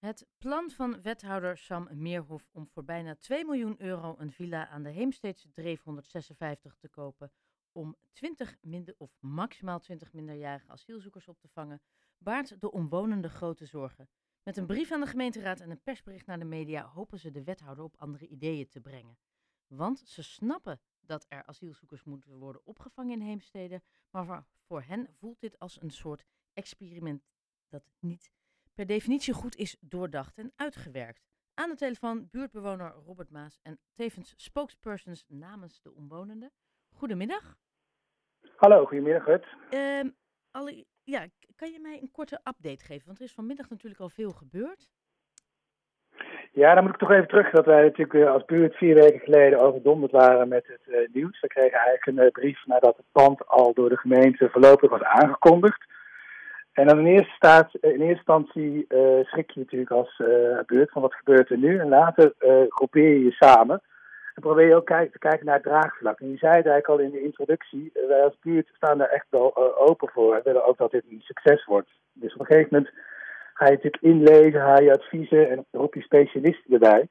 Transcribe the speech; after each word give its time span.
Het 0.00 0.26
plan 0.38 0.70
van 0.70 1.02
wethouder 1.02 1.58
Sam 1.58 1.88
Meerhof 1.92 2.48
om 2.52 2.68
voor 2.68 2.84
bijna 2.84 3.14
2 3.14 3.44
miljoen 3.44 3.82
euro 3.82 4.14
een 4.18 4.32
villa 4.32 4.68
aan 4.68 4.82
de 4.82 4.90
Heemsteedse 4.90 5.50
Dreef 5.50 5.82
156 5.82 6.76
te 6.76 6.88
kopen 6.88 7.32
om 7.72 7.96
20 8.12 8.56
minder 8.60 8.94
of 8.98 9.16
maximaal 9.18 9.78
20 9.78 10.12
minderjarige 10.12 10.70
asielzoekers 10.70 11.28
op 11.28 11.40
te 11.40 11.48
vangen, 11.48 11.80
baart 12.18 12.60
de 12.60 12.70
omwonenden 12.70 13.30
grote 13.30 13.66
zorgen. 13.66 14.08
Met 14.42 14.56
een 14.56 14.66
brief 14.66 14.92
aan 14.92 15.00
de 15.00 15.06
gemeenteraad 15.06 15.60
en 15.60 15.70
een 15.70 15.82
persbericht 15.82 16.26
naar 16.26 16.38
de 16.38 16.44
media 16.44 16.86
hopen 16.86 17.18
ze 17.18 17.30
de 17.30 17.44
wethouder 17.44 17.84
op 17.84 17.96
andere 17.96 18.26
ideeën 18.26 18.68
te 18.68 18.80
brengen. 18.80 19.18
Want 19.66 19.98
ze 19.98 20.22
snappen 20.22 20.80
dat 21.00 21.26
er 21.28 21.44
asielzoekers 21.44 22.04
moeten 22.04 22.38
worden 22.38 22.66
opgevangen 22.66 23.20
in 23.20 23.26
Heemstede, 23.26 23.82
maar 24.10 24.46
voor 24.60 24.82
hen 24.82 25.08
voelt 25.12 25.40
dit 25.40 25.58
als 25.58 25.80
een 25.80 25.90
soort 25.90 26.24
experiment 26.52 27.28
dat 27.68 27.90
niet 27.98 28.30
per 28.74 28.86
definitie 28.86 29.34
goed 29.34 29.56
is 29.56 29.76
doordacht 29.80 30.38
en 30.38 30.52
uitgewerkt. 30.56 31.28
Aan 31.54 31.68
de 31.68 31.76
telefoon 31.76 32.28
buurtbewoner 32.30 32.92
Robert 33.06 33.30
Maas 33.30 33.58
en 33.62 33.78
tevens 33.92 34.34
spokespersons 34.36 35.24
namens 35.28 35.82
de 35.82 35.94
omwonenden. 35.94 36.52
Goedemiddag. 36.92 37.56
Hallo, 38.56 38.86
goedemiddag 38.86 39.26
Rut. 39.26 39.46
Um, 39.74 40.16
alle, 40.50 40.84
ja, 41.02 41.26
kan 41.56 41.72
je 41.72 41.80
mij 41.80 41.98
een 42.00 42.10
korte 42.10 42.40
update 42.44 42.84
geven? 42.84 43.06
Want 43.06 43.18
er 43.18 43.24
is 43.24 43.34
vanmiddag 43.34 43.68
natuurlijk 43.70 44.00
al 44.00 44.08
veel 44.08 44.30
gebeurd. 44.30 44.88
Ja, 46.52 46.74
dan 46.74 46.84
moet 46.84 46.92
ik 46.92 46.98
toch 46.98 47.10
even 47.10 47.28
terug 47.28 47.50
dat 47.50 47.66
wij 47.66 47.82
natuurlijk 47.82 48.14
eh, 48.14 48.32
als 48.32 48.44
buurt 48.44 48.74
vier 48.76 48.94
weken 48.94 49.20
geleden 49.20 49.60
overdonderd 49.60 50.12
waren 50.12 50.48
met 50.48 50.66
het 50.66 50.80
uh, 50.86 51.08
nieuws. 51.12 51.40
We 51.40 51.46
kregen 51.46 51.78
eigenlijk 51.78 52.06
een 52.06 52.24
uh, 52.24 52.30
brief 52.30 52.66
nadat 52.66 52.96
het 52.96 53.06
pand 53.12 53.46
al 53.46 53.74
door 53.74 53.88
de 53.88 53.96
gemeente 53.96 54.48
voorlopig 54.50 54.90
was 54.90 55.02
aangekondigd. 55.02 55.84
En 56.72 56.86
dan 56.86 56.98
in 56.98 57.06
eerste, 57.06 57.34
staat, 57.34 57.74
in 57.80 57.90
eerste 57.90 58.06
instantie 58.06 58.86
schrik 59.22 59.50
je 59.50 59.60
natuurlijk 59.60 59.90
als 59.90 60.22
buurt 60.66 60.90
van 60.90 61.02
wat 61.02 61.14
gebeurt 61.14 61.50
er 61.50 61.58
nu. 61.58 61.78
En 61.78 61.88
later 61.88 62.32
groepeer 62.68 63.08
je 63.08 63.24
je 63.24 63.32
samen. 63.32 63.82
En 64.34 64.42
probeer 64.42 64.66
je 64.66 64.74
ook 64.74 64.86
te 64.86 65.18
kijken 65.18 65.46
naar 65.46 65.54
het 65.54 65.64
draagvlak. 65.64 66.20
En 66.20 66.30
je 66.30 66.36
zei 66.36 66.56
het 66.56 66.66
eigenlijk 66.66 66.86
al 66.86 67.06
in 67.06 67.10
de 67.10 67.22
introductie, 67.22 67.90
wij 68.08 68.22
als 68.22 68.38
buurt 68.40 68.70
staan 68.72 68.98
daar 68.98 69.08
echt 69.08 69.26
wel 69.30 69.76
open 69.78 70.08
voor. 70.08 70.34
We 70.34 70.40
willen 70.44 70.64
ook 70.64 70.78
dat 70.78 70.90
dit 70.90 71.04
een 71.10 71.20
succes 71.20 71.64
wordt. 71.64 71.90
Dus 72.12 72.34
op 72.34 72.40
een 72.40 72.46
gegeven 72.46 72.68
moment 72.70 72.94
ga 73.54 73.64
je 73.64 73.70
natuurlijk 73.70 74.02
inlezen, 74.02 74.60
ga 74.60 74.78
je 74.78 74.92
adviezen 74.92 75.50
en 75.50 75.66
roep 75.70 75.94
je 75.94 76.02
specialisten 76.02 76.72
erbij. 76.72 77.08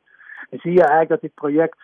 En 0.49 0.59
zie 0.59 0.71
je 0.71 0.79
eigenlijk 0.79 1.09
dat 1.09 1.21
dit 1.21 1.33
project 1.33 1.77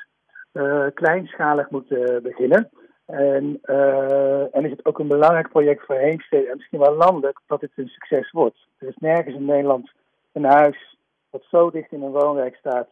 uh, 0.53 0.85
kleinschalig 0.93 1.69
moet 1.69 1.91
uh, 1.91 2.17
beginnen. 2.21 2.69
En, 3.05 3.59
uh, 3.65 4.55
en 4.55 4.65
is 4.65 4.71
het 4.71 4.85
ook 4.85 4.99
een 4.99 5.07
belangrijk 5.07 5.49
project 5.49 5.85
voor 5.85 5.95
Heemstede 5.95 6.49
en 6.49 6.55
misschien 6.55 6.79
wel 6.79 6.95
landelijk 6.95 7.39
dat 7.47 7.59
dit 7.59 7.71
een 7.75 7.87
succes 7.87 8.31
wordt. 8.31 8.67
Er 8.77 8.87
is 8.87 8.97
nergens 8.97 9.35
in 9.35 9.45
Nederland 9.45 9.91
een 10.31 10.43
huis 10.43 10.97
dat 11.31 11.43
zo 11.49 11.71
dicht 11.71 11.91
in 11.91 12.01
een 12.01 12.11
woonwijk 12.11 12.55
staat 12.55 12.87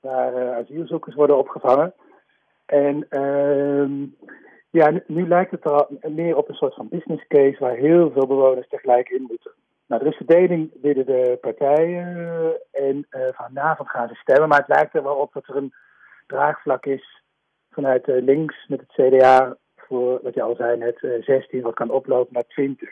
waar 0.00 0.54
asielzoekers 0.54 1.14
worden 1.14 1.38
opgevangen. 1.38 1.94
En 2.66 3.06
ehm, 3.08 4.06
ja, 4.70 5.00
nu, 5.06 5.28
lijkt 5.28 5.50
het 5.50 5.64
er 5.64 6.10
meer 6.12 6.36
op 6.36 6.48
een 6.48 6.54
soort 6.54 6.74
van 6.74 6.88
business 6.88 7.26
case 7.26 7.56
waar 7.58 7.74
heel 7.74 8.10
veel 8.10 8.26
bewoners 8.26 8.68
tegelijk 8.68 9.08
in 9.08 9.22
moeten. 9.28 9.52
Nou, 9.86 10.02
er 10.02 10.10
is 10.10 10.16
verdeling 10.16 10.70
binnen 10.80 11.06
de 11.06 11.38
partijen 11.40 12.58
en 12.72 13.06
uh, 13.10 13.22
vanavond 13.32 13.90
gaan 13.90 14.08
ze 14.08 14.14
stemmen. 14.14 14.48
Maar 14.48 14.58
het 14.58 14.76
lijkt 14.76 14.94
er 14.94 15.02
wel 15.02 15.16
op 15.16 15.32
dat 15.32 15.46
er 15.46 15.56
een 15.56 15.74
draagvlak 16.26 16.86
is 16.86 17.21
vanuit 17.72 18.08
uh, 18.08 18.22
links 18.22 18.66
met 18.68 18.80
het 18.80 18.92
CDA 18.92 19.56
voor, 19.76 20.20
wat 20.22 20.34
je 20.34 20.42
al 20.42 20.54
zei 20.54 20.78
net, 20.78 21.02
uh, 21.02 21.16
eh, 21.16 21.22
16, 21.22 21.62
wat 21.62 21.74
kan 21.74 21.90
oplopen 21.90 22.32
naar 22.34 22.46
20. 22.46 22.88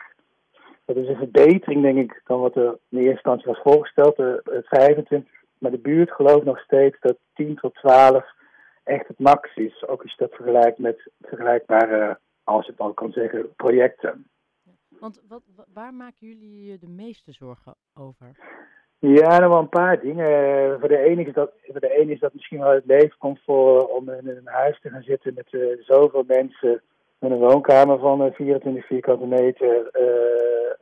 Dat 0.85 0.97
is 0.97 1.09
een 1.09 1.17
verbetering, 1.17 1.83
denk 1.83 1.99
ik, 1.99 2.21
dan 2.25 2.41
wat 2.41 2.57
er 2.57 2.79
in 2.89 2.99
eerste 2.99 3.11
instantie 3.11 3.47
was 3.47 3.61
voorgesteld, 3.63 4.17
het 4.17 4.67
25. 4.69 5.31
Maar 5.59 5.71
de 5.71 5.79
buurt 5.79 6.11
gelooft 6.11 6.45
nog 6.45 6.61
steeds 6.61 6.97
dat 7.01 7.17
10 7.35 7.57
tot 7.57 7.75
12 7.75 8.25
echt 8.85 9.09
het 9.09 9.19
max 9.19 9.55
is. 9.55 9.87
Ook 9.87 10.03
als 10.03 10.11
je 10.11 10.17
dat 10.17 10.35
vergelijkt 10.35 10.79
met 10.79 11.11
vergelijkbare, 11.21 12.19
als 12.45 12.65
je 12.67 12.71
het 12.71 12.81
al 12.81 12.93
kan 12.93 13.13
zeggen, 13.13 13.55
projecten. 13.55 14.31
Want 14.89 15.23
wat, 15.29 15.43
waar 15.73 15.95
maken 15.95 16.27
jullie 16.27 16.79
de 16.79 16.89
meeste 16.89 17.33
zorgen 17.33 17.75
over? 17.95 18.37
Ja, 19.01 19.39
nog 19.39 19.49
wel 19.49 19.59
een 19.59 19.69
paar 19.69 20.01
dingen. 20.01 20.81
Voor 20.81 20.89
de 20.89 20.99
ene 20.99 21.25
is 21.25 21.33
dat, 21.33 21.53
voor 21.63 21.81
de 21.81 21.99
ene 21.99 22.13
is 22.13 22.21
dat 22.21 22.35
misschien 22.35 22.59
wel 22.61 22.71
het 22.71 22.87
leefcomfort 22.87 23.91
om 23.91 24.09
in 24.11 24.29
een 24.29 24.41
huis 24.45 24.81
te 24.81 24.91
gaan 24.91 25.03
zitten 25.03 25.35
met 25.35 25.47
uh, 25.51 25.83
zoveel 25.83 26.25
mensen. 26.27 26.83
Met 27.19 27.31
een 27.31 27.39
woonkamer 27.39 27.99
van 27.99 28.25
uh, 28.25 28.33
24 28.33 28.87
vierkante 28.87 29.27
meter. 29.27 29.89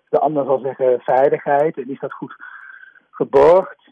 De 0.08 0.18
ander 0.18 0.44
zal 0.44 0.58
zeggen 0.58 1.00
veiligheid. 1.00 1.76
En 1.76 1.90
is 1.90 2.00
dat 2.00 2.12
goed 2.12 2.34
geborgd? 3.10 3.90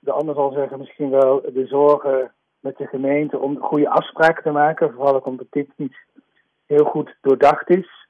De 0.00 0.12
ander 0.12 0.34
zal 0.34 0.52
zeggen 0.52 0.78
misschien 0.78 1.10
wel 1.10 1.40
de 1.40 1.66
zorgen 1.66 2.32
met 2.60 2.76
de 2.76 2.86
gemeente 2.86 3.38
om 3.38 3.58
goede 3.58 3.88
afspraken 3.88 4.42
te 4.42 4.50
maken. 4.50 4.92
Vooral 4.92 5.14
ook 5.14 5.26
omdat 5.26 5.46
dit 5.50 5.68
niet 5.76 5.96
heel 6.66 6.84
goed 6.84 7.16
doordacht 7.20 7.70
is. 7.70 8.03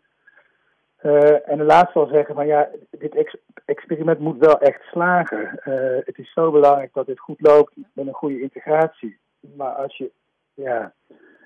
Uh, 1.04 1.48
en 1.48 1.58
de 1.58 1.64
laatste 1.64 1.92
zal 1.92 2.06
zeggen 2.06 2.34
van 2.34 2.46
ja, 2.46 2.70
dit 2.90 3.14
ex 3.14 3.36
experiment 3.64 4.18
moet 4.18 4.38
wel 4.38 4.60
echt 4.60 4.82
slagen. 4.82 5.60
Uh, 5.64 6.04
het 6.04 6.18
is 6.18 6.32
zo 6.32 6.50
belangrijk 6.50 6.92
dat 6.92 7.06
dit 7.06 7.18
goed 7.18 7.40
loopt 7.40 7.76
met 7.92 8.06
een 8.06 8.12
goede 8.12 8.40
integratie. 8.40 9.18
Maar 9.40 9.72
als 9.72 9.96
je 9.96 10.12
ja, 10.54 10.94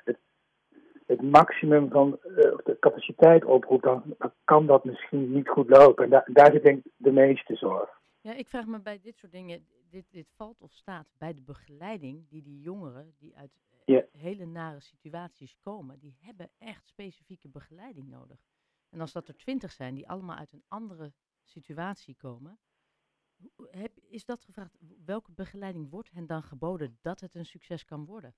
het, 0.04 0.18
het 1.06 1.22
maximum 1.22 1.91
van 1.91 2.18
uh, 2.24 2.36
de 2.64 2.76
capaciteit 2.80 3.44
oproept, 3.44 3.84
dan, 3.84 4.02
dan, 4.18 4.32
kan 4.44 4.66
dat 4.66 4.84
misschien 4.84 5.32
niet 5.32 5.48
goed 5.48 5.68
lopen. 5.68 6.04
En 6.04 6.10
da 6.10 6.24
daar 6.26 6.52
zit 6.52 6.64
denk 6.64 6.84
ik 6.84 6.92
de 6.97 7.12
meeste 7.12 7.56
zorg. 7.56 7.91
Ja, 8.20 8.34
ik 8.34 8.48
vraag 8.48 8.66
me 8.66 8.80
bij 8.80 9.00
dit 9.02 9.16
soort 9.16 9.32
dingen, 9.32 9.66
dit, 9.91 10.04
dit 10.10 10.26
valt 10.36 10.62
of 10.62 10.72
staat 10.72 11.06
bij 11.18 11.34
de 11.34 11.42
begeleiding 11.42 12.28
die 12.28 12.42
die 12.42 12.60
jongeren 12.60 13.14
die 13.18 13.36
uit 13.36 13.50
yeah. 13.84 14.04
hele 14.12 14.47
nare 14.47 14.80
situaties 14.80 15.56
komen, 15.60 15.98
die 15.98 16.16
hebben 16.20 16.48
echt 16.58 16.86
specifieke 16.86 17.48
begeleiding 17.48 18.08
nodig. 18.08 18.38
En 18.91 19.00
als 19.00 19.12
dat 19.12 19.28
er 19.28 19.37
twintig 19.37 19.72
zijn 19.72 19.94
die 19.94 20.09
allemaal 20.09 20.37
uit 20.37 20.53
een 20.53 20.65
andere 20.69 21.12
situatie 21.44 22.16
komen, 22.16 22.59
heb, 23.71 23.91
is 24.09 24.25
dat 24.25 24.44
gevraagd? 24.44 24.76
Welke 25.06 25.32
begeleiding 25.32 25.91
wordt 25.91 26.10
hen 26.12 26.26
dan 26.26 26.43
geboden 26.43 26.98
dat 27.03 27.21
het 27.21 27.34
een 27.34 27.44
succes 27.44 27.84
kan 27.84 28.04
worden? 28.04 28.34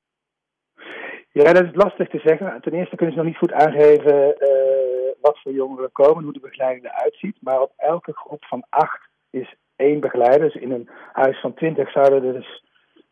Ja, 1.33 1.53
dat 1.53 1.65
is 1.65 1.75
lastig 1.75 2.09
te 2.09 2.19
zeggen. 2.25 2.61
Ten 2.61 2.73
eerste 2.73 2.97
kunnen 2.97 3.15
ze 3.15 3.21
nog 3.21 3.29
niet 3.29 3.39
goed 3.39 3.53
aangeven 3.53 4.35
uh, 4.39 5.13
wat 5.21 5.41
voor 5.43 5.53
jongeren 5.53 5.93
komen, 5.93 6.25
hoe 6.25 6.33
de 6.33 6.41
begeleiding 6.41 6.85
eruit 6.85 7.15
ziet. 7.15 7.37
Maar 7.41 7.61
op 7.61 7.73
elke 7.77 8.13
groep 8.13 8.45
van 8.45 8.65
acht 8.69 9.09
is 9.31 9.55
één 9.77 10.01
begeleider. 10.01 10.41
Dus 10.41 10.63
in 10.63 10.71
een 10.71 10.89
huis 11.13 11.41
van 11.41 11.55
twintig 11.55 11.91
zouden 11.91 12.25
er 12.25 12.33
dus 12.33 12.65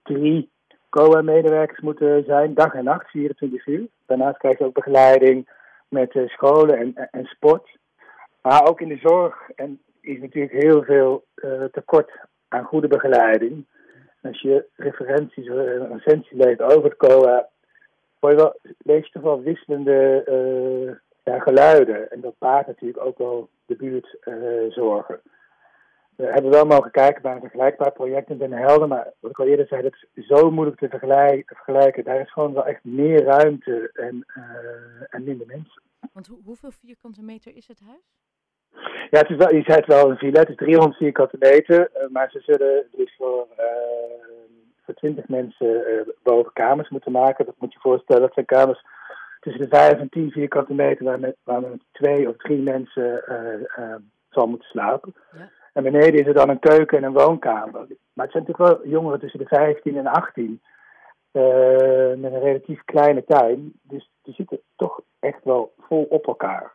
drie 0.03 0.51
COA-medewerkers 0.89 1.81
moeten 1.81 2.25
zijn, 2.25 2.55
dag 2.55 2.75
en 2.75 2.85
nacht, 2.85 3.11
24 3.11 3.67
uur. 3.67 3.87
Daarnaast 4.07 4.39
krijg 4.39 4.59
je 4.59 4.65
ook 4.65 4.75
begeleiding 4.75 5.49
met 5.89 6.15
uh, 6.15 6.29
scholen 6.29 6.79
en, 6.79 7.09
en 7.11 7.25
sport. 7.25 7.79
Maar 8.43 8.69
ook 8.69 8.81
in 8.81 8.89
de 8.89 8.99
zorg 9.03 9.51
en 9.55 9.81
is 10.01 10.21
natuurlijk 10.21 10.63
heel 10.63 10.83
veel 10.83 11.25
uh, 11.37 11.65
tekort 11.65 12.11
aan 12.49 12.65
goede 12.65 12.89
begeleiding. 12.89 13.67
Als 14.23 14.41
je 14.41 14.65
referenties, 14.77 15.47
uh, 15.47 15.91
recensie 15.91 16.37
leest 16.37 16.63
over 16.63 16.85
het 16.85 16.97
COA, 16.97 17.49
je 18.21 18.35
wel, 18.35 18.59
lees 18.79 19.05
je 19.05 19.13
toch 19.13 19.23
wel 19.23 19.43
wisselende 19.43 20.99
ja, 21.25 21.39
geluiden. 21.39 22.11
En 22.11 22.21
dat 22.21 22.35
baart 22.39 22.67
natuurlijk 22.67 23.05
ook 23.05 23.19
wel 23.19 23.49
de 23.67 23.77
buurtzorgen. 23.77 25.21
We 26.19 26.27
hebben 26.27 26.51
wel 26.51 26.67
mogen 26.67 26.91
kijken 26.91 27.23
naar 27.23 27.35
een 27.35 27.41
vergelijkbaar 27.41 27.93
project 27.93 28.31
in 28.31 28.39
Den 28.39 28.53
Helder, 28.53 28.89
maar 28.89 29.13
wat 29.21 29.31
ik 29.31 29.39
al 29.39 29.47
eerder 29.47 29.67
zei, 29.67 29.83
dat 29.83 29.93
is 30.15 30.27
zo 30.27 30.51
moeilijk 30.51 30.79
te 30.79 30.89
vergelijken. 30.89 32.05
Daar 32.05 32.21
is 32.21 32.33
gewoon 32.33 32.53
wel 32.53 32.67
echt 32.67 32.85
meer 32.85 33.25
ruimte 33.25 33.91
en, 33.93 34.27
uh, 34.37 34.45
en 35.09 35.25
minder 35.25 35.47
mensen. 35.47 35.83
Want 36.13 36.27
ho 36.27 36.39
hoeveel 36.45 36.71
vierkante 36.71 37.23
meter 37.23 37.57
is 37.57 37.69
het 37.69 37.81
huis? 37.87 38.17
Ja, 39.11 39.19
het 39.19 39.31
is 39.31 39.37
wel, 39.37 39.55
je 39.55 39.63
zei 39.63 39.79
het 39.79 39.87
wel 39.87 40.11
een 40.11 40.17
villa, 40.17 40.41
het 40.41 40.49
is 40.49 40.57
300 40.57 40.97
vierkante 40.97 41.37
meter, 41.39 41.91
uh, 41.97 42.09
maar 42.09 42.31
ze 42.31 42.41
zullen 42.41 42.87
dus 42.97 43.15
voor, 43.17 43.47
uh, 43.59 43.67
voor 44.85 44.95
20 44.95 45.29
mensen 45.29 46.07
boven 46.23 46.53
kamers 46.53 46.89
moeten 46.89 47.13
maken. 47.13 47.45
Dat 47.45 47.59
moet 47.59 47.73
je 47.73 47.79
voorstellen, 47.81 48.23
dat 48.23 48.35
zijn 48.35 48.47
kamers 48.47 48.85
tussen 49.41 49.63
de 49.63 49.77
5 49.77 49.93
en 49.93 50.09
10 50.09 50.31
vierkante 50.31 50.75
meter 50.75 51.05
waar, 51.05 51.21
met, 51.21 51.37
waar 51.43 51.61
met 51.61 51.81
twee 51.93 52.29
of 52.29 52.37
drie 52.37 52.63
mensen 52.63 53.23
zal 54.31 54.47
moeten 54.47 54.69
slapen. 54.69 55.15
Ja. 55.33 55.57
En 55.79 55.85
beneden 55.85 56.21
is 56.21 56.27
er 56.27 56.35
dan 56.35 56.49
een 56.49 56.59
keuken 56.59 56.99
en 56.99 57.05
een 57.05 57.13
woonkamer. 57.13 57.87
Maar 58.13 58.27
het 58.27 58.33
zijn 58.33 58.45
natuurlijk 58.47 58.59
wel 58.59 58.89
jongeren 58.89 59.21
tussen 59.21 59.39
de 59.39 59.47
15 59.47 59.97
en 59.97 60.07
18. 60.07 60.61
Uh, 61.33 61.43
met 62.17 62.33
een 62.33 62.41
relatief 62.41 62.85
kleine 62.85 63.25
tuin. 63.25 63.73
Dus 63.83 64.11
die 64.23 64.35
zitten 64.35 64.61
toch 64.77 65.01
echt 65.19 65.45
wel 65.45 65.73
vol 65.79 66.07
op 66.09 66.27
elkaar. 66.27 66.75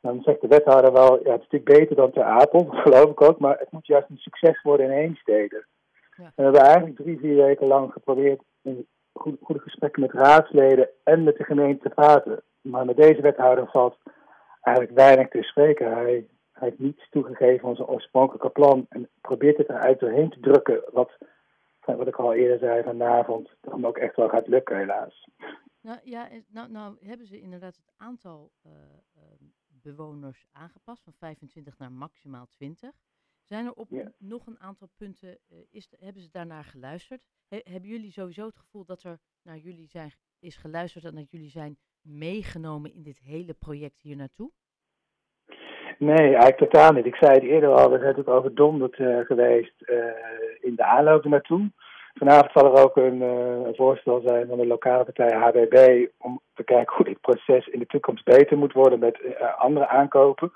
Dan 0.00 0.22
zegt 0.22 0.40
de 0.40 0.48
wethouder 0.48 0.92
wel, 0.92 1.12
ja, 1.24 1.32
het 1.32 1.42
is 1.42 1.48
natuurlijk 1.50 1.78
beter 1.78 1.96
dan 1.96 2.10
ter 2.10 2.22
Apel, 2.22 2.64
dat 2.64 2.80
geloof 2.86 3.10
ik 3.10 3.20
ook, 3.20 3.38
maar 3.38 3.58
het 3.58 3.70
moet 3.70 3.86
juist 3.86 4.10
een 4.10 4.16
succes 4.16 4.62
worden 4.62 4.86
in 4.86 4.92
Heemstede. 4.92 5.64
Ja. 6.16 6.24
En 6.24 6.32
we 6.34 6.42
hebben 6.42 6.60
eigenlijk 6.60 6.96
drie, 6.96 7.18
vier 7.18 7.36
weken 7.36 7.66
lang 7.66 7.92
geprobeerd 7.92 8.40
in 8.62 8.86
goede, 9.12 9.38
goede 9.42 9.60
gesprekken 9.60 10.02
met 10.02 10.12
raadsleden 10.12 10.88
en 11.04 11.24
met 11.24 11.36
de 11.36 11.44
gemeente 11.44 11.88
te 11.88 11.94
praten. 11.94 12.42
Maar 12.60 12.84
met 12.84 12.96
deze 12.96 13.20
wethouder 13.20 13.68
valt 13.70 13.96
eigenlijk 14.62 14.96
weinig 14.96 15.28
te 15.28 15.42
spreken. 15.42 15.92
Hij 15.92 16.26
hij 16.58 16.68
heeft 16.68 16.80
niets 16.80 17.08
toegegeven 17.10 17.60
van 17.60 17.76
zijn 17.76 17.88
oorspronkelijke 17.88 18.50
plan 18.50 18.86
en 18.88 19.08
probeert 19.20 19.56
het 19.56 19.68
eruit 19.68 20.00
doorheen 20.00 20.30
te 20.30 20.40
drukken, 20.40 20.84
wat, 20.92 21.18
wat 21.84 22.06
ik 22.06 22.16
al 22.16 22.34
eerder 22.34 22.58
zei 22.58 22.82
vanavond, 22.82 23.50
hem 23.60 23.86
ook 23.86 23.98
echt 23.98 24.16
wel 24.16 24.28
gaat 24.28 24.46
lukken 24.46 24.76
helaas. 24.76 25.28
Nou 25.80 25.98
ja, 26.04 26.28
nou, 26.48 26.70
nou 26.70 26.96
hebben 27.00 27.26
ze 27.26 27.40
inderdaad 27.40 27.76
het 27.76 27.92
aantal 27.96 28.52
uh, 28.66 28.72
uh, 28.72 29.22
bewoners 29.68 30.46
aangepast 30.52 31.02
van 31.02 31.12
25 31.12 31.78
naar 31.78 31.92
maximaal 31.92 32.46
20. 32.50 32.90
Zijn 33.42 33.66
er 33.66 33.72
op 33.72 33.88
nog 34.18 34.46
een 34.46 34.60
aantal 34.60 34.88
punten, 34.96 35.38
uh, 35.48 35.58
is, 35.70 35.88
hebben 35.98 36.22
ze 36.22 36.30
daarnaar 36.30 36.64
geluisterd? 36.64 37.22
He, 37.48 37.60
hebben 37.62 37.90
jullie 37.90 38.12
sowieso 38.12 38.46
het 38.46 38.56
gevoel 38.56 38.84
dat 38.84 39.02
er 39.02 39.18
naar 39.42 39.58
jullie 39.58 39.88
zijn, 39.88 40.12
is 40.38 40.56
geluisterd 40.56 41.04
en 41.04 41.14
dat 41.14 41.30
jullie 41.30 41.50
zijn 41.50 41.78
meegenomen 42.00 42.92
in 42.92 43.02
dit 43.02 43.18
hele 43.18 43.54
project 43.54 44.00
hier 44.00 44.16
naartoe? 44.16 44.52
Nee, 45.98 46.18
eigenlijk 46.18 46.56
totaal 46.56 46.92
niet. 46.92 47.06
Ik 47.06 47.16
zei 47.16 47.32
het 47.32 47.42
eerder 47.42 47.68
al, 47.68 47.90
we 47.90 47.98
zijn 47.98 48.00
natuurlijk 48.00 48.36
overdonderd 48.36 48.98
uh, 48.98 49.18
geweest 49.24 49.74
uh, 49.78 49.96
in 50.60 50.74
de 50.74 50.84
aanloop 50.84 51.24
naartoe. 51.24 51.70
Vanavond 52.14 52.50
zal 52.54 52.76
er 52.76 52.84
ook 52.84 52.96
een, 52.96 53.20
uh, 53.22 53.66
een, 53.66 53.74
voorstel 53.74 54.22
zijn 54.24 54.46
van 54.46 54.58
de 54.58 54.66
lokale 54.66 55.04
partij 55.04 55.38
HBB 55.38 56.06
om 56.18 56.40
te 56.54 56.64
kijken 56.64 56.96
hoe 56.96 57.04
dit 57.04 57.20
proces 57.20 57.66
in 57.66 57.78
de 57.78 57.86
toekomst 57.86 58.24
beter 58.24 58.58
moet 58.58 58.72
worden 58.72 58.98
met 58.98 59.18
andere 59.58 59.88
aankopen. 59.88 60.52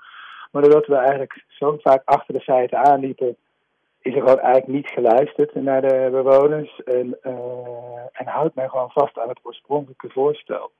Maar 0.51 0.61
doordat 0.61 0.85
we 0.85 0.95
eigenlijk 0.95 1.43
zo 1.47 1.77
vaak 1.81 2.01
achter 2.05 2.33
de 2.33 2.41
feiten 2.41 2.77
aanliepen, 2.77 3.35
is 4.01 4.13
er 4.13 4.19
gewoon 4.19 4.39
eigenlijk 4.39 4.67
niet 4.67 4.89
geluisterd 4.89 5.55
naar 5.55 5.81
de 5.81 6.09
bewoners 6.11 6.83
en, 6.83 7.17
en 8.11 8.27
houdt 8.27 8.55
men 8.55 8.69
gewoon 8.69 8.91
vast 8.91 9.19
aan 9.19 9.29
het 9.29 9.39
oorspronkelijke 9.43 10.09
voorstel. 10.09 10.71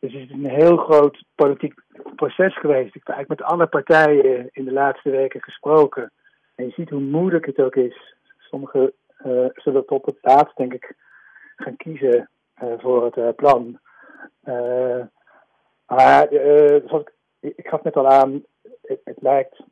Dus 0.00 0.12
het 0.12 0.22
is 0.22 0.30
een 0.30 0.50
heel 0.50 0.76
groot 0.76 1.24
politiek 1.34 1.74
proces 2.18 2.58
geweest. 2.58 2.94
Ik 2.94 3.02
heb 3.04 3.14
eigenlijk 3.14 3.40
met 3.40 3.50
alle 3.50 3.66
partijen 3.66 4.48
in 4.52 4.64
de 4.64 4.72
laatste 4.72 5.10
weken 5.10 5.42
gesproken. 5.42 6.12
En 6.54 6.64
je 6.64 6.70
ziet 6.70 6.90
hoe 6.90 7.00
moeilijk 7.00 7.46
het 7.46 7.60
ook 7.60 7.74
is. 7.74 8.14
Sommigen 8.38 8.92
uh, 9.26 9.46
zullen 9.54 9.86
tot 9.86 10.06
het 10.06 10.18
laatst, 10.22 10.56
denk 10.56 10.74
ik, 10.74 10.94
gaan 11.56 11.76
kiezen 11.76 12.28
uh, 12.62 12.72
voor 12.78 13.04
het 13.04 13.16
uh, 13.16 13.28
plan. 13.36 13.78
maar 15.86 16.26
zoals 16.86 17.02
ik, 17.02 17.12
ik 17.56 17.68
gaf 17.68 17.82
net 17.82 17.96
al 17.96 18.08
aan, 18.08 18.44
het, 18.82 19.00
het 19.04 19.18
lijkt 19.20 19.62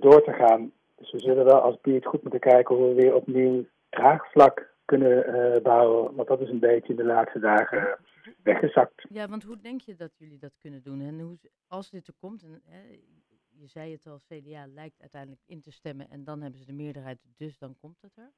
door 0.00 0.22
te 0.22 0.32
gaan. 0.32 0.72
Dus 0.96 1.12
we 1.12 1.18
zullen 1.18 1.44
wel 1.44 1.60
als 1.60 1.80
buurt 1.80 2.06
goed 2.06 2.22
moeten 2.22 2.40
kijken 2.40 2.74
hoe 2.74 2.88
we 2.88 2.94
weer 2.94 3.14
opnieuw 3.14 3.64
draagvlak 3.90 4.70
kunnen 4.84 5.62
bouwen. 5.62 6.14
Want 6.14 6.28
dat 6.28 6.40
is 6.40 6.48
een 6.48 6.58
beetje 6.58 6.92
in 6.92 6.96
de 6.96 7.04
laatste 7.04 7.38
dagen 7.38 7.98
weggezakt. 8.42 9.06
Ja, 9.08 9.28
want 9.28 9.42
hoe 9.42 9.60
denk 9.60 9.80
je 9.80 9.94
dat 9.94 10.16
jullie 10.16 10.38
dat 10.38 10.58
kunnen 10.58 10.82
doen? 10.82 11.00
En 11.00 11.20
hoe, 11.20 11.38
als 11.66 11.90
dit 11.90 12.06
er 12.06 12.14
komt, 12.20 12.42
en 12.42 12.62
hè, 12.64 13.00
je 13.48 13.66
zei 13.66 13.92
het 13.92 14.06
al, 14.06 14.20
CDA 14.28 14.66
lijkt 14.66 15.00
uiteindelijk 15.00 15.42
in 15.46 15.60
te 15.60 15.70
stemmen 15.70 16.10
en 16.10 16.24
dan 16.24 16.40
hebben 16.40 16.60
ze 16.60 16.66
de 16.66 16.72
meerderheid, 16.72 17.18
dus 17.36 17.58
dan 17.58 17.76
komt 17.80 18.00
het 18.00 18.16
er. 18.16 18.32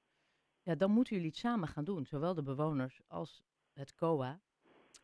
Ja, 0.63 0.75
dan 0.75 0.91
moeten 0.91 1.15
jullie 1.15 1.31
het 1.31 1.39
samen 1.39 1.69
gaan 1.69 1.85
doen, 1.85 2.07
zowel 2.07 2.35
de 2.35 2.43
bewoners 2.43 3.01
als 3.09 3.43
het 3.73 3.95
COA, 3.95 4.41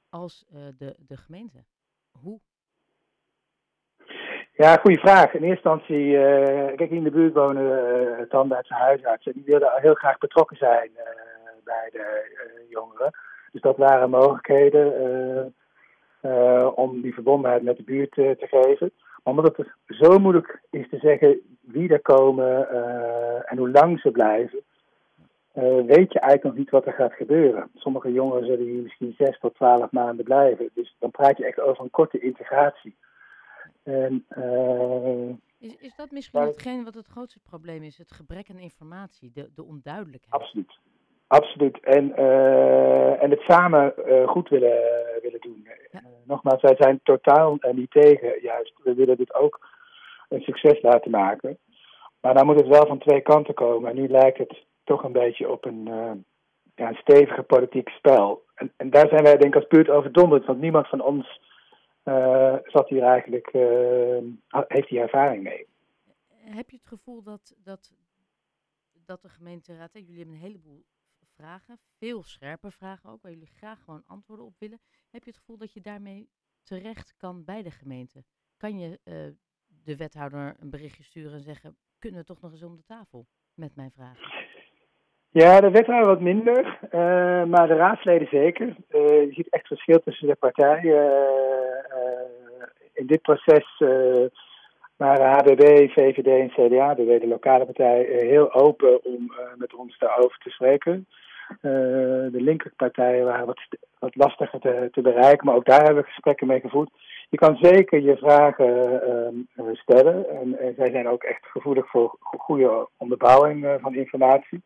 als 0.09 0.45
uh, 0.53 0.69
de, 0.79 0.97
de 0.99 1.17
gemeente. 1.17 1.65
Hoe? 2.11 2.41
Ja, 4.53 4.77
goede 4.77 4.99
vraag. 4.99 5.35
In 5.35 5.43
eerste 5.43 5.69
instantie, 5.69 6.07
uh, 6.07 6.77
kijk, 6.77 6.91
in 6.91 7.05
de 7.05 7.11
buurt 7.11 7.35
wonen 7.35 8.19
uh, 8.21 8.27
tandarts 8.29 8.69
en 8.69 8.77
huisartsen. 8.77 9.33
Die 9.33 9.45
wilden 9.45 9.81
heel 9.81 9.95
graag 9.95 10.19
betrokken 10.19 10.57
zijn 10.57 10.91
bij 11.65 11.89
de 11.93 12.67
jongeren. 12.69 13.11
Dus 13.51 13.61
dat 13.61 13.77
waren 13.77 14.11
mogelijkheden 14.11 15.03
uh, 16.23 16.33
uh, 16.33 16.71
om 16.75 17.01
die 17.01 17.15
verbondenheid 17.15 17.63
met 17.63 17.77
de 17.77 17.83
buurt 17.83 18.13
te 18.13 18.47
geven. 18.51 18.93
Maar 19.25 19.35
omdat 19.35 19.57
het 19.57 19.69
zo 19.87 20.19
moeilijk 20.19 20.61
is 20.71 20.89
te 20.89 20.99
zeggen 20.99 21.41
wie 21.61 21.89
er 21.89 22.03
komen 22.03 22.69
en 23.47 23.59
hoe 23.59 23.71
lang 23.71 24.01
ze 24.01 24.11
blijven, 24.11 24.63
weet 25.87 26.13
je 26.13 26.21
eigenlijk 26.21 26.43
nog 26.43 26.55
niet 26.55 26.71
wat 26.71 26.87
er 26.87 26.93
gaat 26.93 27.13
gebeuren. 27.13 27.71
Sommige 27.75 28.13
jongeren 28.13 28.47
zullen 28.47 28.67
hier 28.67 28.83
misschien 28.83 29.15
zes 29.19 29.39
tot 29.39 29.55
twaalf 29.55 29.91
maanden 29.91 30.25
blijven. 30.25 30.71
Dus 30.75 30.97
dan 30.99 31.11
praat 31.11 31.37
je 31.37 31.47
echt 31.47 31.61
over 31.61 31.85
een 31.85 31.91
korte 31.91 32.19
integratie. 32.19 32.97
En, 33.83 34.27
is, 35.59 35.77
is 35.77 35.97
dat 35.97 36.11
misschien 36.11 36.41
hetgeen 36.41 36.85
wat 36.85 36.95
het 36.95 37.07
grootste 37.07 37.41
probleem 37.41 37.83
is? 37.83 37.99
Het 37.99 38.13
gebrek 38.13 38.51
aan 38.51 38.59
informatie, 38.59 39.31
de, 39.35 39.51
de 39.55 39.65
onduidelijkheid? 39.65 40.43
Absoluut. 40.43 40.79
Absoluut. 41.31 41.81
En, 41.81 42.13
uh, 42.19 43.23
en 43.23 43.31
het 43.31 43.41
samen 43.41 43.95
uh, 44.07 44.29
goed 44.29 44.49
willen, 44.49 44.79
willen 45.23 45.41
doen. 45.41 45.67
Ja. 45.91 46.01
Uh, 46.01 46.07
nogmaals, 46.25 46.63
wij 46.63 46.75
zijn 46.79 47.01
totaal 47.03 47.59
niet 47.73 47.91
tegen. 47.91 48.43
Juist, 48.43 48.73
we 48.83 48.95
willen 48.95 49.17
dit 49.17 49.35
ook 49.35 49.69
een 50.29 50.41
succes 50.41 50.83
laten 50.83 51.11
maken. 51.11 51.59
Maar 52.21 52.35
dan 52.35 52.47
moet 52.47 52.61
het 52.61 52.67
wel 52.67 52.87
van 52.87 52.99
twee 52.99 53.21
kanten 53.21 53.55
komen. 53.55 53.91
En 53.91 53.97
nu 53.97 54.09
lijkt 54.09 54.39
het 54.39 54.65
toch 54.85 55.05
een 55.05 55.13
beetje 55.13 55.51
op 55.51 55.65
een, 55.65 55.85
ja, 56.75 56.89
een 56.89 57.01
stevige 57.03 57.43
politiek 57.43 57.89
spel. 57.89 58.43
En, 58.55 58.73
en, 58.77 58.91
daar 58.91 59.09
zijn 59.09 59.23
wij 59.23 59.37
denk 59.37 59.55
ik 59.55 59.61
als 59.61 59.69
buurt 59.69 59.89
over 59.89 60.13
donderd. 60.13 60.47
Want 60.47 60.61
niemand 60.61 60.89
van 60.89 61.01
ons 61.01 61.41
zat 62.65 62.89
hier 62.89 63.03
eigenlijk, 63.03 63.51
heeft 64.49 64.89
die 64.89 65.01
ervaring 65.01 65.43
mee. 65.43 65.67
Heb 66.45 66.71
je 66.71 66.77
het 66.77 66.87
gevoel 66.87 67.23
dat, 67.23 67.55
dat, 67.65 67.93
dat 69.07 69.23
de 69.23 69.29
gemeenteraad, 69.29 69.91
jullie 69.93 70.17
hebben 70.17 70.35
een 70.35 70.41
heleboel 70.41 70.85
vragen, 71.41 71.79
veel 71.99 72.23
scherpe 72.23 72.71
vragen 72.71 73.11
ook, 73.11 73.23
waar 73.23 73.33
jullie 73.33 73.57
graag 73.57 73.81
gewoon 73.85 74.03
antwoorden 74.07 74.47
op 74.47 74.55
willen. 74.59 74.81
Heb 75.11 75.25
je 75.25 75.31
het 75.31 75.39
gevoel 75.39 75.59
dat 75.59 75.73
je 75.73 75.81
daarmee 75.81 76.29
terecht 76.63 77.15
kan 77.17 77.45
bij 77.45 77.63
de 77.63 77.71
gemeente? 77.71 78.25
Kan 78.57 78.79
je 78.79 78.89
uh, 78.89 79.15
de 79.85 79.97
wethouder 79.97 80.55
een 80.61 80.71
berichtje 80.71 81.03
sturen 81.03 81.33
en 81.33 81.41
zeggen: 81.41 81.77
kunnen 81.99 82.21
we 82.21 82.27
toch 82.27 82.41
nog 82.41 82.53
eens 82.53 82.63
om 82.63 82.77
de 82.77 82.85
tafel 82.85 83.27
met 83.55 83.77
mijn 83.77 83.91
vragen? 83.91 84.49
Ja, 85.31 85.61
de 85.61 85.71
wethouder 85.71 86.09
wat 86.09 86.21
minder, 86.21 86.79
uh, 86.85 87.45
maar 87.45 87.67
de 87.67 87.75
raadsleden 87.75 88.29
zeker. 88.29 88.67
Uh, 88.67 88.75
je 89.27 89.33
ziet 89.33 89.49
echt 89.51 89.67
verschil 89.67 90.01
tussen 90.01 90.29
de 90.29 90.35
partijen. 90.35 91.03
in 92.93 93.07
dit 93.07 93.23
proces 93.23 93.79
waren 94.97 95.31
HBB, 95.31 95.91
VVD 95.91 96.27
en 96.27 96.51
CDA, 96.51 96.95
de 96.95 97.27
lokale 97.27 97.65
partij, 97.65 98.03
heel 98.03 98.53
open 98.55 99.05
om 99.05 99.33
met 99.57 99.75
ons 99.75 99.99
daarover 99.99 100.39
te 100.39 100.51
spreken. 100.51 101.07
Eh, 101.51 101.71
de 102.33 102.41
linkerpartijen 102.41 103.25
waren 103.25 103.47
wat, 103.47 103.61
wat 103.99 104.15
lastiger 104.15 104.61
te, 104.61 104.89
te, 104.93 105.01
bereiken, 105.01 105.47
maar 105.47 105.55
ook 105.55 105.65
daar 105.65 105.83
hebben 105.83 106.03
we 106.03 106.09
gesprekken 106.09 106.47
mee 106.47 106.61
gevoerd. 106.61 106.91
Je 107.29 107.37
kan 107.37 107.57
zeker 107.57 108.01
je 108.01 108.17
vragen 108.17 109.03
ehm, 109.03 109.75
stellen 109.75 110.29
en, 110.29 110.59
en, 110.59 110.75
zij 110.75 110.91
zijn 110.91 111.09
ook 111.09 111.23
echt 111.23 111.47
gevoelig 111.47 111.91
voor 111.91 112.17
goede 112.21 112.89
onderbouwing 112.97 113.65
eh, 113.65 113.75
van 113.81 113.95
informatie. 113.95 114.63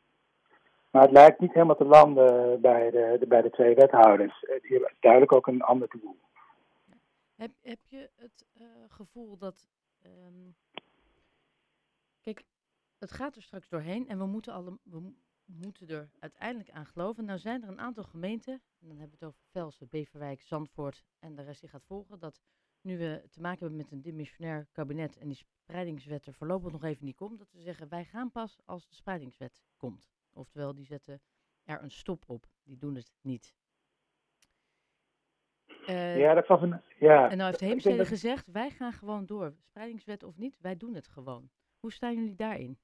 Maar 0.90 1.02
het 1.02 1.10
lijkt 1.10 1.40
niet 1.40 1.52
helemaal 1.52 1.76
te 1.76 1.84
landen 1.84 2.60
bij 2.60 2.90
de, 2.90 3.24
bij 3.28 3.42
de 3.42 3.50
twee 3.50 3.74
wethouders. 3.74 4.44
Eh, 4.44 4.60
die 4.60 4.70
hebben 4.70 4.92
duidelijk 5.00 5.32
ook 5.32 5.46
een 5.46 5.62
ander 5.62 5.88
doel. 5.88 6.16
Heb, 7.36 7.50
heb 7.62 7.78
je 7.88 8.10
het 8.16 8.44
gevoel 8.88 9.38
dat. 9.38 9.68
Um, 10.06 10.54
kijk, 12.22 12.42
het 12.98 13.12
gaat 13.12 13.36
er 13.36 13.42
straks 13.42 13.68
doorheen 13.68 14.08
en 14.08 14.18
we 14.18 14.26
moeten, 14.26 14.52
alle, 14.52 14.78
we, 14.82 15.12
moeten 15.44 15.88
er 15.88 16.10
uiteindelijk 16.18 16.70
aan 16.70 16.86
geloven. 16.86 17.24
Nou 17.24 17.38
zijn 17.38 17.62
er 17.62 17.68
een 17.68 17.80
aantal 17.80 18.04
gemeenten, 18.04 18.52
en 18.52 18.88
dan 18.88 18.98
hebben 18.98 19.18
we 19.18 19.24
het 19.24 19.34
over 19.34 19.46
Velsen, 19.50 19.88
Beverwijk, 19.88 20.42
Zandvoort 20.42 21.04
en 21.18 21.34
de 21.34 21.42
rest 21.42 21.60
die 21.60 21.68
gaat 21.68 21.84
volgen, 21.84 22.18
dat 22.18 22.40
nu 22.80 22.98
we 22.98 23.22
te 23.30 23.40
maken 23.40 23.58
hebben 23.58 23.78
met 23.78 23.90
een 23.90 24.02
dimissionair 24.02 24.66
kabinet 24.72 25.16
en 25.18 25.28
die 25.28 25.36
spreidingswet 25.36 26.26
er 26.26 26.34
voorlopig 26.34 26.72
nog 26.72 26.84
even 26.84 27.04
niet 27.04 27.16
komt, 27.16 27.38
dat 27.38 27.52
we 27.52 27.60
zeggen 27.60 27.88
wij 27.88 28.04
gaan 28.04 28.30
pas 28.30 28.58
als 28.64 28.88
de 28.88 28.94
spreidingswet 28.94 29.62
komt. 29.76 30.08
Oftewel, 30.32 30.74
die 30.74 30.84
zetten 30.84 31.20
er 31.64 31.82
een 31.82 31.90
stop 31.90 32.24
op. 32.26 32.46
Die 32.62 32.76
doen 32.76 32.94
het 32.94 33.12
niet. 33.20 33.54
Uh, 35.86 36.18
ja, 36.18 36.34
dat 36.34 36.46
was 36.46 36.62
een. 36.62 36.80
Ja. 36.98 37.30
En 37.30 37.36
nou 37.36 37.48
heeft 37.48 37.60
Heemstede 37.60 38.04
gezegd: 38.04 38.46
wij 38.46 38.70
gaan 38.70 38.92
gewoon 38.92 39.26
door. 39.26 39.54
Spreidingswet 39.60 40.22
of 40.22 40.36
niet, 40.36 40.58
wij 40.60 40.76
doen 40.76 40.94
het 40.94 41.08
gewoon. 41.08 41.50
Hoe 41.78 41.92
staan 41.92 42.14
jullie 42.14 42.34
daarin? 42.34 42.78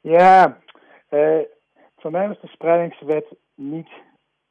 Ja, 0.00 0.62
uh, 1.10 1.38
voor 1.96 2.10
mij 2.10 2.28
was 2.28 2.40
de 2.40 2.46
spreidingswet 2.46 3.26
niet 3.54 3.88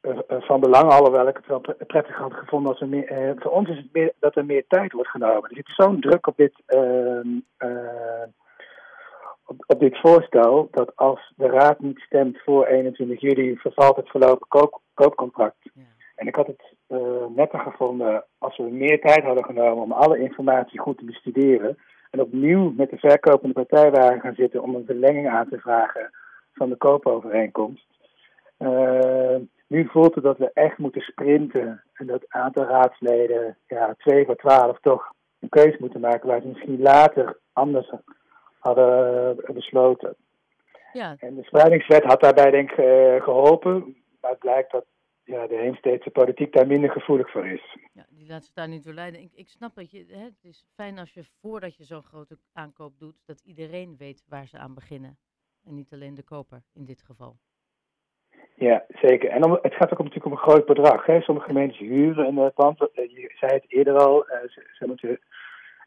uh, 0.02 0.18
van 0.28 0.60
belang, 0.60 0.90
alhoewel 0.92 1.28
ik 1.28 1.36
het 1.36 1.46
wel 1.46 1.60
prettig 1.86 2.16
had 2.16 2.34
gevonden 2.34 2.70
als 2.70 2.80
er 2.80 2.88
meer. 2.88 3.28
Uh, 3.28 3.30
voor 3.36 3.50
ons 3.50 3.68
is 3.68 3.76
het 3.76 3.92
meer 3.92 4.12
dat 4.20 4.36
er 4.36 4.44
meer 4.44 4.64
tijd 4.68 4.92
wordt 4.92 5.10
genomen. 5.10 5.50
Er 5.50 5.56
zit 5.56 5.68
zo'n 5.76 6.00
druk 6.00 6.26
op 6.26 6.36
dit, 6.36 6.62
ehm, 6.66 7.28
op, 9.44 9.64
op, 9.66 9.80
dit 9.80 9.98
voorstel 10.00 10.68
dat 10.70 10.96
als 10.96 11.32
de 11.36 11.46
Raad 11.46 11.80
niet 11.80 11.98
stemt 11.98 12.38
voor 12.44 12.66
21 12.66 13.20
juli, 13.20 13.56
vervalt 13.56 13.96
het 13.96 14.10
voorlopig 14.10 14.48
koop, 14.48 14.80
koopcontract. 14.94 15.56
Ja. 15.62 15.82
En 16.14 16.26
ik 16.26 16.34
had 16.34 16.46
het 16.46 16.62
netter 17.34 17.58
gevonden 17.58 18.24
als 18.38 18.56
we 18.56 18.62
meer 18.62 19.00
tijd 19.00 19.24
hadden 19.24 19.44
genomen 19.44 19.82
om 19.82 19.92
alle 19.92 20.18
informatie 20.18 20.80
goed 20.80 20.98
te 20.98 21.04
bestuderen. 21.04 21.78
En 22.10 22.20
opnieuw 22.20 22.72
met 22.76 22.90
de 22.90 22.98
verkopende 22.98 23.54
partij 23.54 23.90
waren 23.90 24.20
gaan 24.20 24.34
zitten 24.34 24.62
om 24.62 24.74
een 24.74 24.86
verlenging 24.86 25.28
aan 25.28 25.48
te 25.48 25.58
vragen 25.58 26.10
van 26.56 26.68
de 26.68 26.76
koopovereenkomst. 26.76 27.86
Uh, 28.58 29.36
nu 29.66 29.86
voelt 29.86 30.14
het 30.14 30.24
dat 30.24 30.38
we 30.38 30.50
echt 30.52 30.78
moeten 30.78 31.00
sprinten 31.00 31.82
en 31.92 32.06
dat 32.06 32.24
aantal 32.28 32.64
raadsleden, 32.64 33.56
ja, 33.66 33.94
2 33.98 34.24
voor 34.24 34.36
12 34.36 34.80
toch 34.80 35.12
een 35.40 35.48
keuze 35.48 35.76
moeten 35.80 36.00
maken 36.00 36.28
waar 36.28 36.40
ze 36.40 36.48
misschien 36.48 36.82
later 36.82 37.38
anders 37.52 37.90
hadden 38.58 39.36
besloten. 39.54 40.16
Ja. 40.92 41.14
En 41.18 41.34
de 41.34 41.42
spreidingswet 41.42 42.04
had 42.04 42.20
daarbij 42.20 42.50
denk 42.50 42.70
ik 42.70 43.22
geholpen, 43.22 43.96
maar 44.20 44.30
het 44.30 44.40
blijkt 44.40 44.72
dat 44.72 44.84
ja, 45.24 45.46
de 45.46 45.56
Heemsteedse 45.56 46.10
politiek 46.10 46.52
daar 46.52 46.66
minder 46.66 46.90
gevoelig 46.90 47.30
voor 47.30 47.46
is. 47.46 47.76
Ja, 47.92 48.06
die 48.08 48.26
laat 48.26 48.44
zich 48.44 48.54
daar 48.54 48.68
niet 48.68 48.84
door 48.84 48.94
leiden. 48.94 49.20
Ik, 49.20 49.32
ik 49.32 49.48
snap 49.48 49.74
dat 49.74 49.90
je, 49.90 50.04
hè, 50.08 50.24
het 50.24 50.44
is 50.44 50.66
fijn 50.74 50.98
als 50.98 51.12
je 51.12 51.24
voordat 51.40 51.76
je 51.76 51.84
zo'n 51.84 52.02
grote 52.02 52.38
aankoop 52.52 52.98
doet, 52.98 53.16
dat 53.24 53.40
iedereen 53.40 53.96
weet 53.96 54.24
waar 54.28 54.46
ze 54.46 54.58
aan 54.58 54.74
beginnen. 54.74 55.18
En 55.66 55.74
niet 55.74 55.92
alleen 55.92 56.14
de 56.14 56.22
koper 56.22 56.62
in 56.74 56.84
dit 56.84 57.02
geval. 57.02 57.36
Ja, 58.54 58.84
zeker. 58.88 59.30
En 59.30 59.44
om, 59.44 59.58
het 59.62 59.74
gaat 59.74 59.92
ook 59.92 59.98
natuurlijk 59.98 60.24
om 60.24 60.32
een 60.32 60.38
groot 60.48 60.66
bedrag. 60.66 61.06
Hè. 61.06 61.20
Sommige 61.20 61.46
gemeentes 61.46 61.78
huren 61.78 62.36
een 62.36 62.52
pand. 62.52 62.78
Je 62.78 63.34
zei 63.38 63.52
het 63.52 63.64
eerder 63.68 63.96
al, 63.98 64.26
uh, 64.28 64.36
ze, 64.48 64.70
ze, 64.72 64.86
moeten 64.86 65.20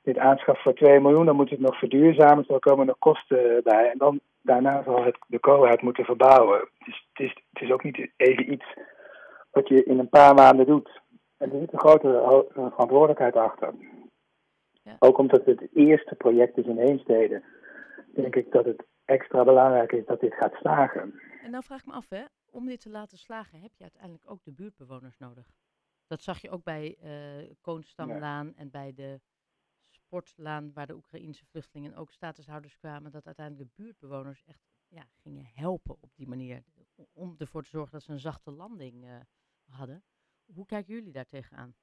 dit 0.03 0.17
aanschaffen 0.17 0.63
voor 0.63 0.73
2 0.73 0.99
miljoen. 0.99 1.25
Dan 1.25 1.35
moet 1.35 1.49
het 1.49 1.59
nog 1.59 1.79
verduurzamen, 1.79 2.45
er 2.47 2.59
komen 2.59 2.85
nog 2.85 2.97
kosten 2.99 3.63
bij. 3.63 3.91
En 3.91 3.97
dan 3.97 4.19
daarna 4.41 4.83
zal 4.83 5.03
het 5.03 5.17
de 5.27 5.39
koolheid 5.39 5.81
moeten 5.81 6.05
verbouwen. 6.05 6.69
Dus 6.85 7.07
het 7.13 7.25
is, 7.25 7.43
het 7.51 7.61
is 7.61 7.71
ook 7.71 7.83
niet 7.83 8.09
even 8.17 8.51
iets 8.51 8.65
wat 9.51 9.67
je 9.67 9.83
in 9.83 9.99
een 9.99 10.09
paar 10.09 10.33
maanden 10.33 10.65
doet. 10.65 11.01
En 11.37 11.51
er 11.51 11.59
zit 11.59 11.73
een 11.73 11.79
grote 11.79 12.45
verantwoordelijkheid 12.53 13.35
achter. 13.35 13.73
Ja. 14.83 14.95
Ook 14.99 15.17
omdat 15.17 15.45
het 15.45 15.59
het 15.59 15.69
eerste 15.73 16.15
project 16.15 16.57
is 16.57 16.65
in 16.65 16.77
Heemstede, 16.77 17.43
denk 18.13 18.35
ik 18.35 18.51
dat 18.51 18.65
het 18.65 18.83
extra 19.09 19.43
belangrijk 19.43 19.91
is 19.91 20.05
dat 20.05 20.19
dit 20.19 20.33
gaat 20.33 20.53
slagen. 20.53 21.19
En 21.43 21.51
nou 21.51 21.63
vraag 21.63 21.79
ik 21.79 21.85
me 21.85 21.93
af, 21.93 22.09
hè, 22.09 22.23
om 22.51 22.65
dit 22.65 22.81
te 22.81 22.89
laten 22.89 23.17
slagen 23.17 23.59
heb 23.59 23.71
je 23.75 23.83
uiteindelijk 23.83 24.31
ook 24.31 24.43
de 24.43 24.51
buurtbewoners 24.51 25.17
nodig. 25.17 25.45
Dat 26.07 26.21
zag 26.21 26.41
je 26.41 26.49
ook 26.49 26.63
bij 26.63 26.97
uh, 27.03 27.49
Koonstamlaan 27.61 28.55
en 28.55 28.69
bij 28.69 28.93
de 28.95 29.19
Sportlaan, 29.89 30.71
waar 30.73 30.87
de 30.87 30.95
Oekraïnse 30.95 31.45
vluchtelingen 31.45 31.95
ook 31.95 32.11
statushouders 32.11 32.77
kwamen, 32.77 33.11
dat 33.11 33.25
uiteindelijk 33.25 33.69
de 33.69 33.83
buurtbewoners 33.83 34.43
echt 34.47 34.59
ja, 34.87 35.03
gingen 35.21 35.45
helpen 35.53 35.95
op 36.01 36.09
die 36.15 36.27
manier. 36.27 36.63
Om 37.13 37.35
ervoor 37.37 37.63
te 37.63 37.69
zorgen 37.69 37.91
dat 37.91 38.01
ze 38.01 38.11
een 38.11 38.19
zachte 38.19 38.51
landing 38.51 39.03
uh, 39.03 39.09
hadden. 39.69 40.03
Hoe 40.53 40.65
kijken 40.65 40.93
jullie 40.93 41.11
daar 41.11 41.27
tegenaan? 41.27 41.75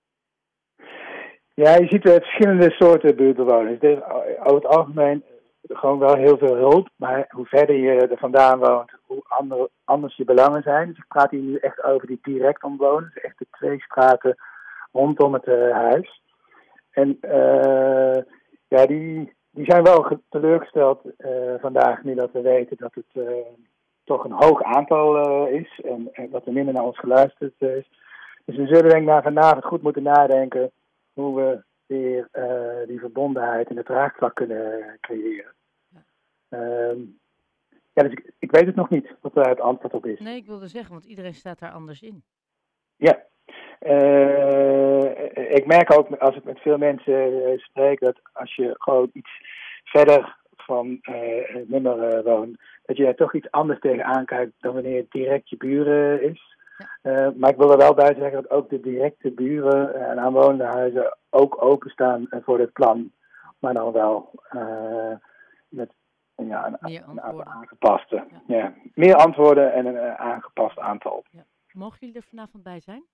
Ja, 1.54 1.76
je 1.76 1.86
ziet 1.88 2.02
verschillende 2.02 2.70
soorten 2.70 3.16
buurtbewoners. 3.16 3.80
Dus 3.80 4.02
over 4.38 4.54
het 4.54 4.66
algemeen 4.66 5.24
gewoon 5.68 5.98
wel 5.98 6.14
heel 6.14 6.38
veel 6.38 6.56
hulp. 6.56 6.88
Maar 6.96 7.26
hoe 7.28 7.46
verder 7.46 7.76
je 7.76 8.06
er 8.06 8.18
vandaan 8.18 8.58
woont, 8.58 8.90
hoe 9.02 9.22
ander, 9.28 9.68
anders 9.84 10.16
je 10.16 10.24
belangen 10.24 10.62
zijn. 10.62 10.88
Dus 10.88 10.98
ik 10.98 11.08
praat 11.08 11.30
hier 11.30 11.40
nu 11.40 11.56
echt 11.56 11.82
over 11.82 12.06
die 12.06 12.18
direct 12.22 12.62
omwoners. 12.62 13.14
Dus 13.14 13.22
echt 13.22 13.38
de 13.38 13.46
twee 13.50 13.80
straten 13.80 14.36
rondom 14.92 15.32
het 15.32 15.46
uh, 15.46 15.72
huis. 15.72 16.22
En 16.90 17.18
uh, 17.22 18.22
ja, 18.68 18.86
die, 18.86 19.34
die 19.50 19.64
zijn 19.64 19.82
wel 19.82 20.20
teleurgesteld 20.28 21.00
uh, 21.18 21.54
vandaag, 21.60 22.02
nu 22.02 22.14
dat 22.14 22.32
we 22.32 22.40
weten 22.40 22.76
dat 22.76 22.94
het 22.94 23.24
toch 24.04 24.24
een 24.24 24.32
hoog 24.32 24.62
aantal 24.62 25.46
is. 25.46 25.80
En, 25.84 26.08
en, 26.12 26.30
dat 26.30 26.46
er 26.46 26.52
minder 26.52 26.74
naar 26.74 26.84
ons 26.84 26.98
geluisterd 26.98 27.54
is. 27.58 27.88
Dus 28.44 28.56
we 28.56 28.66
zullen 28.66 28.88
denk 28.88 29.02
ik 29.02 29.08
naar 29.08 29.22
vanavond 29.22 29.64
goed 29.64 29.82
moeten 29.82 30.02
nadenken 30.02 30.70
hoe 31.12 31.36
we 31.36 31.62
weer 31.86 32.28
uh, 32.32 32.86
die 32.86 33.00
verbondenheid 33.00 33.68
en 33.68 33.76
het 33.76 33.86
draagvlak 33.86 34.34
kunnen 34.34 34.98
creëren. 35.00 35.54
Ja. 35.88 36.04
Uh, 36.48 36.96
ja, 37.92 38.02
dus 38.02 38.12
ik, 38.12 38.32
ik, 38.38 38.50
weet 38.50 38.66
het 38.66 38.74
nog 38.74 38.90
niet 38.90 39.14
wat 39.20 39.34
daar 39.34 39.48
het 39.48 39.60
antwoord 39.60 39.94
op 39.94 40.06
is. 40.06 40.20
Nee, 40.20 40.36
ik 40.36 40.46
wilde 40.46 40.68
zeggen, 40.68 40.92
want 40.92 41.04
iedereen 41.04 41.34
staat 41.34 41.58
daar 41.58 41.72
anders 41.72 42.02
in. 42.02 42.24
Ja. 42.96 43.24
Uh, 43.80 45.54
ik 45.54 45.66
merk 45.66 45.92
ook 45.92 46.16
als 46.16 46.36
ik 46.36 46.44
met 46.44 46.58
veel 46.58 46.78
mensen 46.78 47.58
spreek 47.58 48.00
dat 48.00 48.20
als 48.32 48.54
je 48.54 48.74
gewoon 48.78 49.10
iets 49.12 49.30
verder 49.84 50.36
van 50.56 50.98
het 51.00 51.68
nummer 51.68 52.22
woont, 52.22 52.58
dat 52.84 52.96
je 52.96 53.04
daar 53.04 53.14
toch 53.14 53.34
iets 53.34 53.50
anders 53.50 53.80
tegenaan 53.80 54.24
kijkt 54.24 54.52
dan 54.58 54.74
wanneer 54.74 54.96
het 54.96 55.10
direct 55.10 55.48
je 55.48 55.56
buren 55.56 56.22
is. 56.22 56.56
Uh, 57.02 57.28
maar 57.36 57.50
ik 57.50 57.56
wil 57.56 57.70
er 57.70 57.78
wel 57.78 57.94
bij 57.94 58.14
zeggen 58.14 58.42
dat 58.42 58.50
ook 58.50 58.70
de 58.70 58.80
directe 58.80 59.30
buren 59.30 59.94
en 60.08 60.18
aanwonende 60.18 60.64
huizen 60.64 61.16
ook 61.30 61.62
openstaan 61.62 62.26
voor 62.30 62.58
dit 62.58 62.72
plan. 62.72 63.12
Maar 63.58 63.74
dan 63.74 63.92
wel 63.92 64.30
uh, 64.52 65.14
met 65.68 65.90
ja, 66.36 66.66
een, 66.66 66.76
Meer 66.80 67.02
een 67.08 67.20
aantal 67.20 67.44
aangepaste. 67.44 68.24
Ja. 68.46 68.56
ja. 68.56 68.74
Meer 68.94 69.14
antwoorden 69.14 69.72
en 69.72 69.86
een 69.86 69.94
uh, 69.94 70.14
aangepast 70.14 70.78
aantal. 70.78 71.24
Ja. 71.30 71.44
Mogen 71.72 71.96
jullie 72.00 72.16
er 72.16 72.26
vanavond 72.28 72.62
bij 72.62 72.80
zijn? 72.80 73.04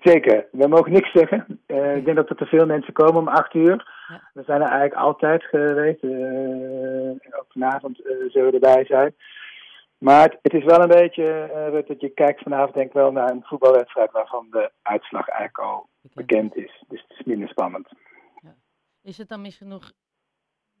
Zeker. 0.00 0.46
We 0.52 0.68
mogen 0.68 0.92
niks 0.92 1.12
zeggen. 1.12 1.60
Ik 1.66 2.04
denk 2.04 2.16
dat 2.16 2.30
er 2.30 2.36
te 2.36 2.46
veel 2.46 2.66
mensen 2.66 2.92
komen 2.92 3.20
om 3.20 3.28
acht 3.28 3.54
uur. 3.54 4.06
Ja. 4.08 4.30
We 4.32 4.42
zijn 4.42 4.60
er 4.60 4.68
eigenlijk 4.68 5.00
altijd 5.00 5.44
geweest. 5.44 6.04
ook 7.38 7.46
vanavond 7.48 7.96
zullen 8.28 8.50
we 8.50 8.58
erbij 8.60 8.84
zijn. 8.84 9.14
Maar 9.98 10.22
het, 10.22 10.38
het, 10.42 10.54
is 10.54 10.64
wel 10.64 10.80
een 10.80 10.88
beetje 10.88 11.50
uh, 11.72 11.86
dat 11.88 12.00
je 12.00 12.08
kijkt 12.08 12.42
vanavond 12.42 12.74
denk 12.74 12.86
ik 12.86 12.92
wel 12.92 13.12
naar 13.12 13.30
een 13.30 13.44
voetbalwedstrijd 13.44 14.10
waarvan 14.10 14.46
de 14.50 14.72
uitslag 14.82 15.28
eigenlijk 15.28 15.58
al 15.58 15.88
bekend, 16.00 16.52
bekend 16.52 16.56
is. 16.56 16.84
Dus 16.88 17.04
het 17.08 17.18
is 17.18 17.24
minder 17.24 17.48
spannend. 17.48 17.88
Ja. 18.42 18.54
Is 19.02 19.18
het 19.18 19.28
dan 19.28 19.40
misschien 19.40 19.68
nog 19.68 19.92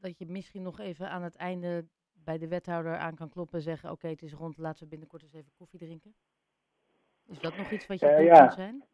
dat 0.00 0.18
je 0.18 0.26
misschien 0.26 0.62
nog 0.62 0.80
even 0.80 1.10
aan 1.10 1.22
het 1.22 1.36
einde 1.36 1.86
bij 2.12 2.38
de 2.38 2.48
wethouder 2.48 2.96
aan 2.96 3.14
kan 3.14 3.28
kloppen 3.28 3.58
en 3.58 3.64
zeggen: 3.64 3.90
Oké, 3.90 3.98
okay, 3.98 4.10
het 4.10 4.22
is 4.22 4.32
rond, 4.32 4.58
laten 4.58 4.82
we 4.82 4.88
binnenkort 4.88 5.22
eens 5.22 5.34
even 5.34 5.52
koffie 5.56 5.78
drinken? 5.78 6.14
Is 7.26 7.38
dat 7.38 7.56
nog 7.56 7.70
iets 7.70 7.86
wat 7.86 8.00
je 8.00 8.06
uh, 8.06 8.24
ja. 8.24 8.38
kan 8.38 8.52
zijn? 8.52 8.84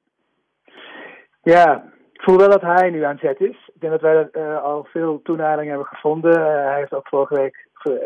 Ja, 1.42 1.92
ik 2.12 2.22
voel 2.22 2.36
wel 2.36 2.50
dat 2.50 2.60
hij 2.60 2.90
nu 2.90 3.02
aan 3.02 3.18
zet 3.18 3.40
is. 3.40 3.70
Ik 3.74 3.80
denk 3.80 3.92
dat 3.92 4.00
wij 4.00 4.28
uh, 4.32 4.62
al 4.62 4.84
veel 4.84 5.22
toenadering 5.22 5.68
hebben 5.68 5.86
gevonden. 5.86 6.40
hij 6.40 6.78
heeft 6.78 6.94
ook 6.94 7.08
vorige 7.08 7.34
week 7.34 7.63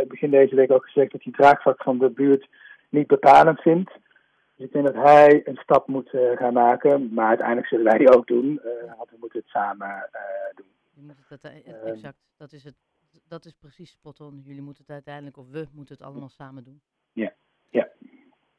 begin 0.09 0.31
deze 0.31 0.55
week 0.55 0.73
ook 0.73 0.85
gezegd 0.85 1.13
dat 1.13 1.23
hij 1.23 1.33
draagvlak 1.33 1.83
van 1.83 1.99
de 1.99 2.11
buurt 2.11 2.49
niet 2.89 3.07
bepalend 3.07 3.61
vindt. 3.61 3.93
Dus 4.55 4.67
ik 4.67 4.73
denk 4.73 4.87
dat 4.87 5.05
hij 5.05 5.41
een 5.45 5.57
stap 5.57 5.89
moet 5.89 6.13
uh, 6.13 6.37
gaan 6.37 6.53
maken. 6.53 7.15
Maar 7.15 7.29
uiteindelijk 7.29 7.69
zullen 7.69 7.85
wij 7.85 7.99
die 7.99 8.17
ook 8.17 8.27
doen. 8.27 8.61
Uh, 8.65 8.97
want 8.97 9.11
we 9.11 9.17
moeten 9.21 9.39
het 9.39 9.49
samen 9.49 10.11
doen. 10.55 10.67
Je 10.95 11.03
moet 11.03 11.29
het, 11.29 11.45
exact, 11.85 12.19
dat 12.37 12.53
is, 12.53 12.65
het, 12.65 12.75
dat 13.29 13.45
is 13.45 13.53
precies 13.53 13.91
spot 13.91 14.21
on. 14.21 14.41
Jullie 14.45 14.63
moeten 14.63 14.83
het 14.83 14.93
uiteindelijk, 14.93 15.37
of 15.37 15.49
we 15.51 15.67
moeten 15.73 15.95
het 15.95 16.05
allemaal 16.05 16.29
samen 16.29 16.65
doen. 16.65 16.81
Ja, 17.13 17.35
ja. 17.71 17.89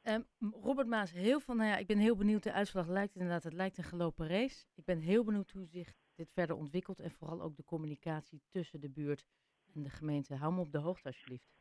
Um, 0.03 0.25
Robert 0.61 0.87
Maas, 0.87 1.11
heel 1.11 1.39
van, 1.39 1.57
nou 1.57 1.69
ja, 1.69 1.77
ik 1.77 1.87
ben 1.87 1.97
heel 1.97 2.15
benieuwd. 2.15 2.43
De 2.43 2.53
uitslag 2.53 2.87
lijkt 2.87 3.15
inderdaad, 3.15 3.43
het 3.43 3.53
lijkt 3.53 3.77
een 3.77 3.83
gelopen 3.83 4.27
race. 4.27 4.65
Ik 4.75 4.85
ben 4.85 4.99
heel 4.99 5.23
benieuwd 5.23 5.51
hoe 5.51 5.65
zich 5.65 5.93
dit 6.15 6.31
verder 6.33 6.55
ontwikkelt. 6.55 6.99
En 6.99 7.11
vooral 7.11 7.41
ook 7.41 7.55
de 7.55 7.63
communicatie 7.63 8.41
tussen 8.49 8.81
de 8.81 8.89
buurt 8.89 9.25
en 9.73 9.83
de 9.83 9.89
gemeente. 9.89 10.35
Hou 10.35 10.53
me 10.53 10.59
op 10.61 10.71
de 10.71 10.77
hoogte 10.77 11.07
alsjeblieft. 11.07 11.53